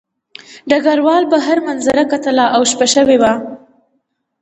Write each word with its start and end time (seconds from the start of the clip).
ډګروال 0.69 1.23
بهر 1.31 1.57
منظره 1.67 2.03
کتله 2.11 2.45
او 2.55 2.61
شپه 2.71 2.87
شوې 2.93 3.17
وه 3.21 3.33